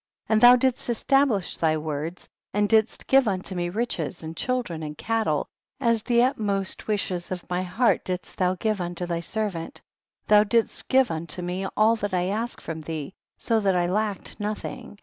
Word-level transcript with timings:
18. 0.31 0.33
And 0.33 0.41
thou 0.41 0.55
didst 0.55 0.89
establish 0.89 1.57
thy 1.57 1.77
words, 1.77 2.27
and 2.55 2.67
didst 2.67 3.05
give 3.05 3.27
unto 3.27 3.53
me 3.53 3.69
riches 3.69 4.23
and 4.23 4.35
children 4.35 4.81
and 4.81 4.97
cattle, 4.97 5.45
as 5.79 6.01
the 6.01 6.23
ut 6.23 6.39
most 6.39 6.87
wishes 6.87 7.29
of 7.29 7.47
my 7.51 7.61
heart 7.61 8.03
didst 8.03 8.37
thou 8.37 8.55
give 8.55 8.81
unto 8.81 9.05
thy 9.05 9.19
servant; 9.19 9.79
thou 10.25 10.43
didst 10.43 10.89
give 10.89 11.11
unto 11.11 11.43
me 11.43 11.67
all 11.77 11.95
that 11.97 12.15
I 12.15 12.29
asked 12.29 12.61
from 12.63 12.81
thee, 12.81 13.13
so 13.37 13.59
that 13.59 13.75
I 13.75 13.85
lacked 13.85 14.39
nothing. 14.39 14.97